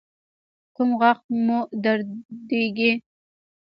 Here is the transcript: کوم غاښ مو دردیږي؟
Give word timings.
کوم 0.75 0.89
غاښ 0.99 1.19
مو 1.45 1.59
دردیږي؟ 1.83 2.91